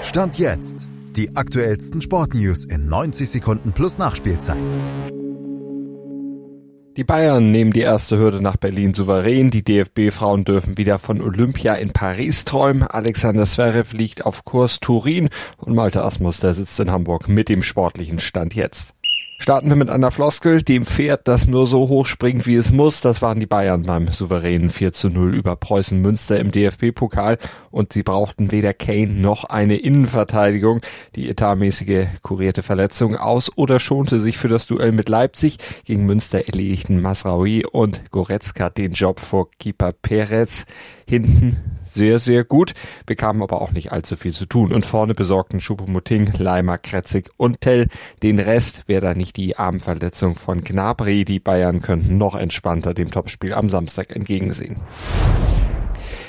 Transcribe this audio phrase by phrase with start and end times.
[0.00, 0.88] Stand jetzt.
[1.16, 4.56] Die aktuellsten Sportnews in 90 Sekunden plus Nachspielzeit.
[6.96, 9.50] Die Bayern nehmen die erste Hürde nach Berlin souverän.
[9.50, 12.84] Die DFB-Frauen dürfen wieder von Olympia in Paris träumen.
[12.84, 17.64] Alexander Zverev liegt auf Kurs Turin und Malte Asmus, der sitzt in Hamburg mit dem
[17.64, 18.94] sportlichen Stand jetzt.
[19.40, 23.00] Starten wir mit einer Floskel, dem Pferd, das nur so hoch springt, wie es muss.
[23.00, 27.38] Das waren die Bayern beim souveränen 4 zu 0 über Preußen Münster im DFB-Pokal
[27.70, 30.80] und sie brauchten weder Kane noch eine Innenverteidigung.
[31.14, 35.58] Die etatmäßige kurierte Verletzung aus oder schonte sich für das Duell mit Leipzig.
[35.84, 40.66] Gegen Münster erledigten Masraoui und Goretzka den Job vor Keeper Perez.
[41.06, 42.74] Hinten sehr, sehr gut,
[43.06, 44.72] bekamen aber auch nicht allzu viel zu tun.
[44.72, 47.88] Und vorne besorgten Schuppomoting, Leimer, Kretzig und Tell.
[48.22, 51.24] Den Rest wäre da nicht die Armverletzung von Gnabry.
[51.24, 54.76] Die Bayern könnten noch entspannter dem Topspiel am Samstag entgegensehen.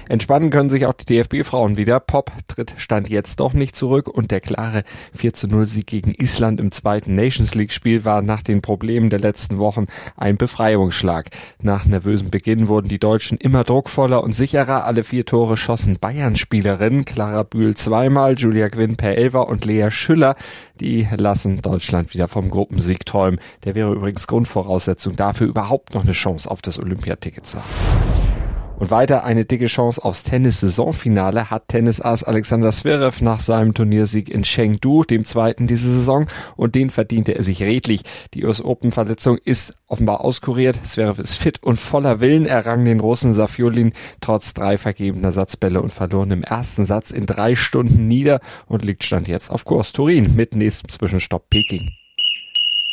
[0.09, 1.99] Entspannen können sich auch die DFB-Frauen wieder.
[1.99, 6.15] Pop tritt Stand jetzt doch nicht zurück und der klare 4 zu 0 Sieg gegen
[6.15, 9.85] Island im zweiten Nations League Spiel war nach den Problemen der letzten Wochen
[10.17, 11.29] ein Befreiungsschlag.
[11.61, 14.83] Nach nervösem Beginn wurden die Deutschen immer druckvoller und sicherer.
[14.83, 17.05] Alle vier Tore schossen Bayern-Spielerinnen.
[17.05, 20.35] Clara Bühl zweimal, Julia Gwynn per Elfer und Lea Schüller.
[20.79, 23.39] Die lassen Deutschland wieder vom Gruppensieg träumen.
[23.63, 28.38] Der wäre übrigens Grundvoraussetzung dafür, überhaupt noch eine Chance auf das Olympiaticket zu haben.
[28.79, 34.43] Und weiter eine dicke Chance aufs Tennis-Saisonfinale hat Tennisass Alexander Zverev nach seinem Turniersieg in
[34.43, 38.03] Chengdu, dem zweiten diese Saison, und den verdiente er sich redlich.
[38.33, 40.79] Die US Open Verletzung ist offenbar auskuriert.
[40.85, 42.45] Zverev ist fit und voller Willen.
[42.45, 43.91] Er rang den Russen Safiolin
[44.21, 49.03] trotz drei vergebener Satzbälle und verloren im ersten Satz in drei Stunden nieder und liegt
[49.03, 51.91] stand jetzt auf Kurs Turin mit nächstem Zwischenstopp Peking.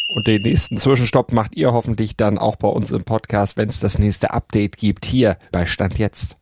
[0.09, 3.81] Und den nächsten Zwischenstopp macht ihr hoffentlich dann auch bei uns im Podcast, wenn es
[3.81, 6.37] das nächste Update gibt, hier bei Stand jetzt.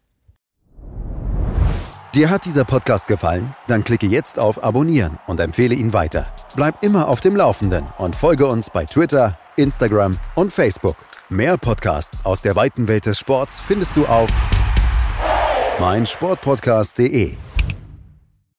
[2.15, 3.57] Dir hat dieser Podcast gefallen?
[3.67, 6.29] Dann klicke jetzt auf Abonnieren und empfehle ihn weiter.
[6.55, 10.97] Bleib immer auf dem Laufenden und folge uns bei Twitter, Instagram und Facebook.
[11.29, 14.31] Mehr Podcasts aus der weiten Welt des Sports findest du auf
[15.81, 17.35] meinsportpodcast.de.